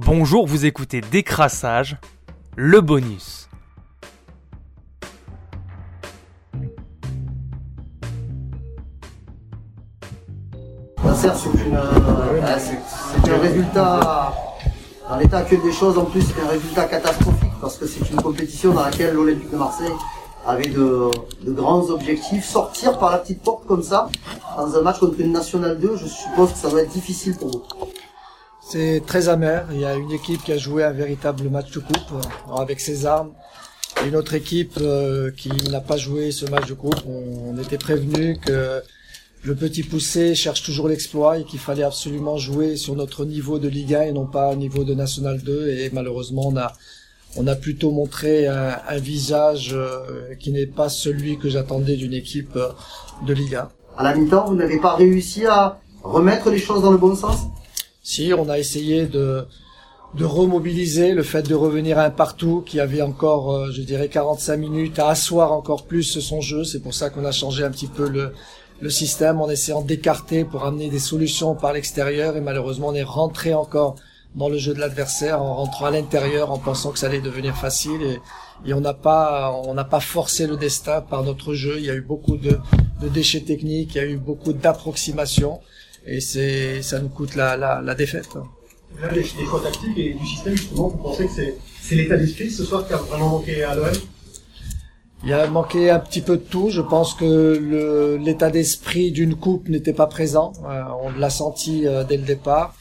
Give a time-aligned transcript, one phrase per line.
[0.00, 1.96] Bonjour, vous écoutez Décrassage,
[2.56, 3.48] le bonus.
[11.72, 12.78] Euh, c'est-
[13.24, 14.32] c'est un résultat,
[15.08, 18.16] dans l'état actuel des choses, en plus, c'est un résultat catastrophique parce que c'est une
[18.20, 19.92] compétition dans laquelle l'Olympique de Marseille
[20.46, 21.10] avait de
[21.48, 22.44] grands objectifs.
[22.44, 24.08] Sortir par la petite porte comme ça,
[24.56, 27.48] dans un match contre une Nationale 2, je suppose que ça va être difficile pour
[27.50, 27.62] vous.
[28.70, 29.66] C'est très amer.
[29.72, 32.22] Il y a une équipe qui a joué un véritable match de coupe
[32.54, 33.32] avec ses armes.
[34.06, 37.00] Une autre équipe euh, qui n'a pas joué ce match de coupe.
[37.06, 38.82] On, était prévenu que
[39.42, 43.68] le petit poussé cherche toujours l'exploit et qu'il fallait absolument jouer sur notre niveau de
[43.68, 45.68] Ligue 1 et non pas au niveau de National 2.
[45.68, 46.74] Et malheureusement, on a,
[47.38, 52.12] on a plutôt montré un, un visage euh, qui n'est pas celui que j'attendais d'une
[52.12, 52.68] équipe euh,
[53.26, 53.68] de Ligue 1.
[53.96, 57.46] À la mi-temps, vous n'avez pas réussi à remettre les choses dans le bon sens?
[58.10, 59.46] Si, on a essayé de,
[60.14, 64.08] de remobiliser le fait de revenir à un partout qui avait encore, euh, je dirais,
[64.08, 66.64] 45 minutes à asseoir encore plus son jeu.
[66.64, 68.32] C'est pour ça qu'on a changé un petit peu le,
[68.80, 73.02] le système en essayant d'écarter pour amener des solutions par l'extérieur et malheureusement on est
[73.02, 73.96] rentré encore
[74.34, 77.58] dans le jeu de l'adversaire en rentrant à l'intérieur en pensant que ça allait devenir
[77.58, 78.20] facile et,
[78.64, 79.52] et on n'a pas
[79.90, 81.74] pas forcé le destin par notre jeu.
[81.76, 82.58] Il y a eu beaucoup de,
[83.02, 85.60] de déchets techniques, il y a eu beaucoup d'approximations
[86.08, 88.28] et c'est ça nous coûte la, la, la défaite.
[89.00, 92.16] Là, des, des choix tactiques et du système, justement, vous pensez que c'est, c'est l'état
[92.16, 93.86] d'esprit ce soir qui a vraiment manqué à l'OM?
[95.24, 96.70] Il a manqué un petit peu de tout.
[96.70, 97.24] Je pense que
[97.60, 100.52] le- l'état d'esprit d'une coupe n'était pas présent.
[100.64, 102.74] Euh, on l'a senti euh, dès le départ.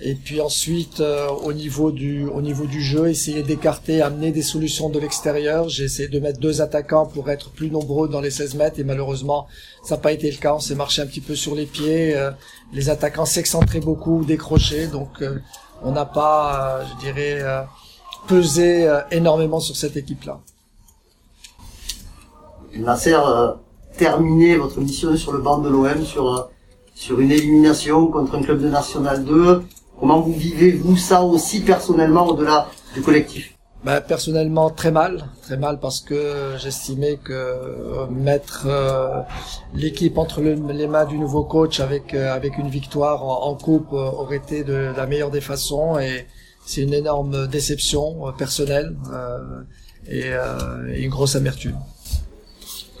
[0.00, 4.42] Et puis ensuite, euh, au niveau du au niveau du jeu, essayer d'écarter, amener des
[4.42, 5.68] solutions de l'extérieur.
[5.68, 8.84] J'ai essayé de mettre deux attaquants pour être plus nombreux dans les 16 mètres et
[8.84, 9.46] malheureusement,
[9.84, 10.54] ça n'a pas été le cas.
[10.54, 12.16] On s'est marché un petit peu sur les pieds.
[12.16, 12.32] Euh,
[12.72, 14.88] les attaquants s'excentraient beaucoup, décrochaient.
[14.88, 15.38] Donc, euh,
[15.84, 17.62] on n'a pas, euh, je dirais, euh,
[18.26, 20.40] pesé euh, énormément sur cette équipe-là.
[22.74, 23.16] Nasser,
[23.96, 26.48] terminer votre mission sur le banc de l'OM, sur,
[26.94, 29.62] sur une élimination contre un club de National 2.
[29.98, 33.54] Comment vous vivez, vous, ça aussi personnellement, au-delà du collectif?
[33.84, 39.20] Bah, personnellement très mal, très mal parce que j'estimais que euh, mettre euh,
[39.74, 43.92] l'équipe entre le- les mains du nouveau coach avec euh, avec une victoire en, coupe
[43.92, 45.98] aurait été de la meilleure des façons.
[45.98, 46.26] Et
[46.64, 48.96] c'est une énorme déception personnelle
[50.08, 50.30] et,
[50.94, 51.76] et une grosse amertume.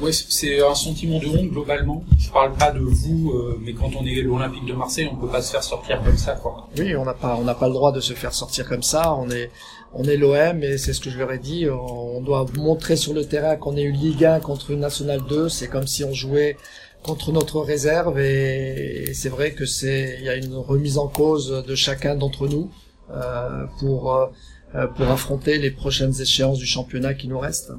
[0.00, 2.04] Ouais, c'est- un sentiment de honte globalement.
[2.18, 5.26] Je parle pas de vous, euh, mais quand on est l'Olympique de Marseille, on peut
[5.28, 6.68] pas se faire sortir comme ça, quoi.
[6.78, 9.14] Oui, on n'a pas on n'a pas le droit de se faire sortir comme ça.
[9.14, 9.50] On est
[9.94, 11.66] on est l'OM et c'est ce que je leur ai dit.
[11.68, 15.48] On doit montrer sur le terrain qu'on est une Ligue 1 contre une Nationale 2.
[15.48, 16.56] C'est comme si on jouait
[17.02, 21.64] contre notre réserve et, c'est vrai que c'est il y a une remise en cause
[21.66, 22.70] de chacun d'entre nous
[23.10, 27.72] euh, pour euh, pour affronter les prochaines échéances du championnat qui nous restent.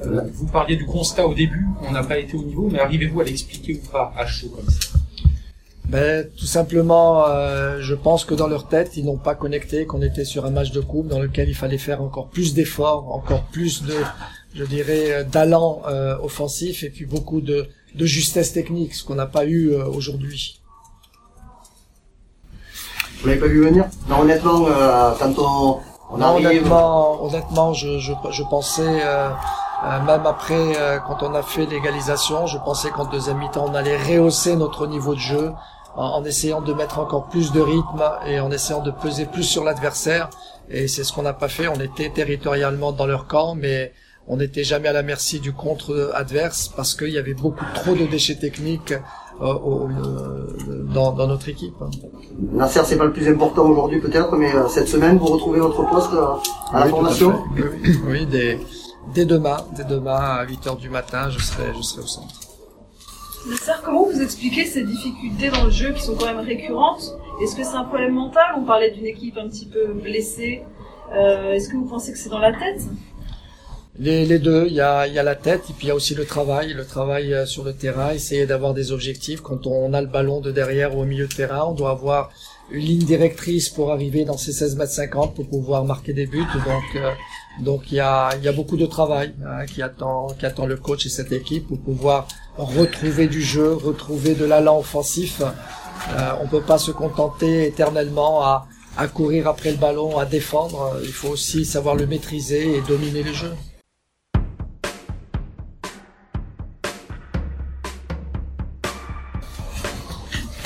[0.00, 3.20] Euh, vous parliez du constat au début, on n'a pas été au niveau, mais arrivez-vous
[3.20, 4.88] à l'expliquer ou pas à chaud comme ça
[5.84, 10.02] Ben, tout simplement, euh, je pense que dans leur tête, ils n'ont pas connecté qu'on
[10.02, 13.44] était sur un match de coupe dans lequel il fallait faire encore plus d'efforts, encore
[13.44, 13.94] plus de,
[14.54, 19.14] je dirais, euh, d'allant euh, offensif et puis beaucoup de, de justesse technique, ce qu'on
[19.14, 20.60] n'a pas eu euh, aujourd'hui.
[23.20, 23.84] Vous l'avez pas vu venir?
[24.08, 25.78] Non, honnêtement, euh, quand on,
[26.10, 26.46] on Non, arrive...
[26.48, 29.02] honnêtement, honnêtement, je, je, je pensais,
[29.84, 33.74] euh, même après, euh, quand on a fait l'égalisation, je pensais qu'en deuxième mi-temps, on
[33.74, 35.52] allait rehausser notre niveau de jeu
[35.96, 39.42] en, en essayant de mettre encore plus de rythme et en essayant de peser plus
[39.44, 40.30] sur l'adversaire.
[40.70, 41.68] Et c'est ce qu'on n'a pas fait.
[41.68, 43.92] On était territorialement dans leur camp, mais
[44.26, 47.92] on n'était jamais à la merci du contre adverse parce qu'il y avait beaucoup trop
[47.94, 48.92] de déchets techniques
[49.42, 51.74] euh, au- euh, dans, dans notre équipe.
[52.52, 55.84] Nasser, c'est pas le plus important aujourd'hui peut-être, mais euh, cette semaine, vous retrouvez votre
[55.90, 56.26] poste euh,
[56.72, 57.42] à la Oui, formation?
[57.54, 58.58] Oui, oui, dès,
[59.12, 62.34] dès demain, dès demain à 8 heures du matin, je serai, je serai au centre.
[63.48, 67.14] Nasser, comment vous expliquez ces difficultés dans le jeu qui sont quand même récurrentes?
[67.42, 68.42] Est-ce que c'est un problème mental?
[68.56, 70.62] On parlait d'une équipe un petit peu blessée.
[71.14, 72.80] Euh, Est-ce que vous pensez que c'est dans la tête?
[73.98, 75.90] Les, les deux, il y a, il y a la tête et puis il y
[75.92, 79.40] a aussi le travail, le travail euh, sur le terrain, essayer d'avoir des objectifs.
[79.40, 82.30] Quand on a le ballon de derrière ou au milieu de terrain, on doit avoir
[82.70, 86.46] une ligne directrice pour arriver dans ces 16 mètres 50 pour pouvoir marquer des buts.
[86.54, 87.10] Donc, euh,
[87.60, 90.76] donc il y a, y a beaucoup de travail hein, qui attend, qui attend le
[90.76, 92.26] coach et cette équipe pour pouvoir
[92.56, 95.40] retrouver du jeu, retrouver de l'allant offensif.
[95.40, 100.98] Euh, on peut pas se contenter éternellement à, à courir après le ballon, à défendre.
[101.02, 103.52] Il faut aussi savoir le maîtriser et dominer le jeu.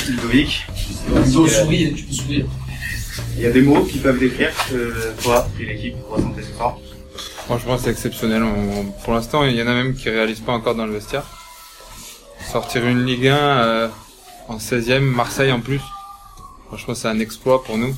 [0.08, 0.66] Ludovic.
[1.26, 2.46] Ils ont souri, tu peux sourire.
[3.36, 6.76] Il y a des mots qui peuvent décrire que toi et l'équipe ressentent ce soir
[7.46, 8.42] Franchement, c'est exceptionnel.
[8.42, 11.24] On- pour l'instant, il y en a même qui réalisent pas encore dans le vestiaire.
[12.52, 13.88] Sortir une Ligue 1 euh,
[14.48, 15.80] en 16e, Marseille en plus.
[16.68, 17.94] Franchement, c'est un exploit pour nous.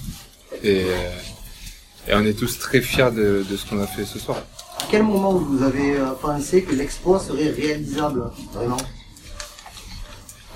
[0.63, 4.19] Et, euh, et on est tous très fiers de, de ce qu'on a fait ce
[4.19, 4.39] soir.
[4.79, 8.23] À quel moment vous avez euh, pensé que l'exploit serait réalisable,
[8.55, 8.77] vraiment?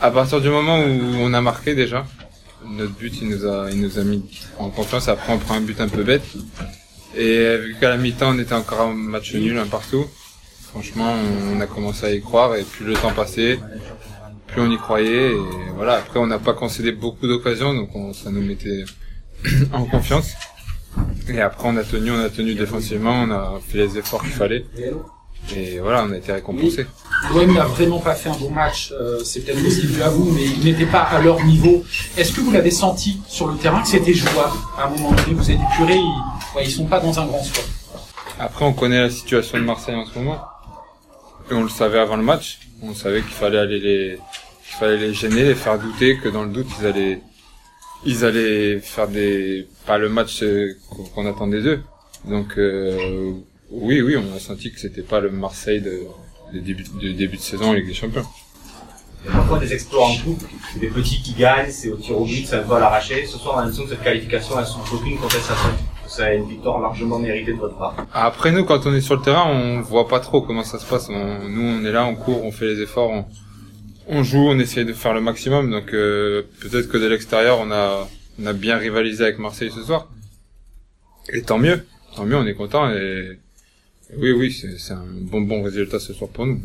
[0.05, 2.05] À partir du moment où on a marqué déjà,
[2.69, 4.23] notre but, il nous a, il nous a mis
[4.59, 5.09] en confiance.
[5.09, 6.25] Après, on prend un but un peu bête.
[7.17, 10.05] Et vu qu'à la mi-temps, on était encore en match nul, un partout,
[10.71, 11.15] franchement,
[11.55, 12.55] on a commencé à y croire.
[12.56, 13.59] Et plus le temps passait,
[14.49, 15.33] plus on y croyait.
[15.33, 15.39] Et
[15.75, 18.85] voilà, après, on n'a pas concédé beaucoup d'occasions, donc on- ça nous mettait
[19.73, 20.33] en confiance.
[21.29, 24.33] Et après, on a tenu, on a tenu défensivement, on a fait les efforts qu'il
[24.33, 24.67] fallait.
[25.56, 26.87] Et voilà, on a été récompensé.
[27.32, 30.31] L'OM n'a vraiment pas fait un bon match, euh, c'est peut-être aussi dû à vous,
[30.32, 31.85] mais ils n'étaient pas à leur niveau.
[32.17, 35.32] Est-ce que vous l'avez senti sur le terrain que c'était jouable À un moment donné,
[35.35, 37.64] vous avez dit purée, ils, ouais, ils sont pas dans un grand sport.
[38.38, 40.38] Après, on connaît la situation de Marseille en ce moment.
[41.50, 42.58] Et on le savait avant le match.
[42.82, 44.19] On savait qu'il fallait aller les,
[44.67, 47.20] qu'il fallait les gêner, les faire douter, que dans le doute, ils allaient,
[48.05, 51.81] ils allaient faire des, pas le match euh, qu'on- qu'on attendait d'eux.
[52.25, 53.32] Donc, euh,
[53.75, 56.00] oui, oui, on a senti que c'était pas le Marseille de,
[56.53, 58.25] de début, de début de saison Ligue des Champions.
[59.25, 61.97] Il y a parfois des exploits en couple, c'est des petits qui gagnent, c'est au
[61.97, 63.25] tir au but, c'est un peu à l'arraché.
[63.26, 65.71] Ce soir, on a l'impression que cette qualification, elle souffre aucune contestation.
[66.06, 67.97] C'est une victoire largement méritée de votre part.
[68.12, 70.85] Après nous, quand on est sur le terrain, on voit pas trop comment ça se
[70.87, 71.09] passe.
[71.09, 73.25] On- nous, on est là, on court, on fait les efforts, on,
[74.09, 75.71] on joue, on essaie de faire le maximum.
[75.71, 78.06] Donc euh, peut-être que de l'extérieur, on a,
[78.41, 80.09] on a bien rivalisé avec Marseille ce soir.
[81.32, 82.91] Et tant mieux, tant mieux, on est content.
[82.91, 83.38] Et
[84.17, 86.61] oui, oui, c'est un bon bon résultat ce soir pour nous.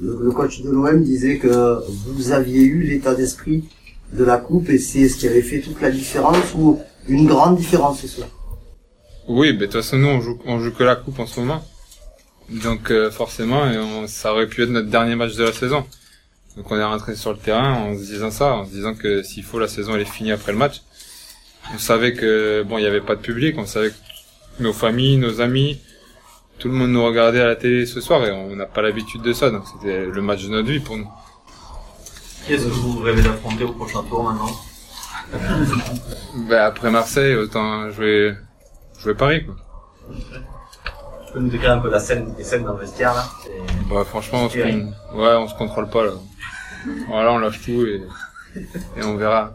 [0.00, 3.64] le, le coach de l'OM disait que vous aviez eu l'état d'esprit
[4.12, 7.56] de la coupe et c'est ce qui avait fait toute la différence ou une grande
[7.56, 8.28] différence ce soir.
[9.28, 11.40] Oui, mais de toute façon, nous, on joue, on joue que la coupe en ce
[11.40, 11.64] moment.
[12.50, 15.84] Donc, euh, forcément, et on- ça aurait pu être notre dernier match de la saison.
[16.56, 19.22] Donc, on est rentré sur le terrain en se disant ça, en se disant que
[19.22, 20.82] s'il faut, la saison, elle est finie après le match.
[21.74, 25.16] On savait que, bon, il n'y avait pas de public, on savait que nos familles,
[25.16, 25.78] nos amis,
[26.64, 29.20] tout le monde nous regardait à la télé ce soir et on n'a pas l'habitude
[29.20, 29.50] de ça.
[29.50, 31.06] Donc, c'était le match de notre vie pour nous.
[32.46, 34.50] Qui est-ce que vous rêvez d'affronter au prochain tour maintenant
[36.48, 38.34] Ben, après Marseille, autant jouer,
[38.98, 39.56] jouer Paris, quoi.
[41.26, 43.28] Tu peux nous décrire un peu la scène, les scènes dans le vestiaire là
[43.90, 46.12] Bah franchement, on se, ouais, on se contrôle pas là.
[47.08, 48.02] Voilà, on lâche tout et,
[48.56, 49.52] et on verra.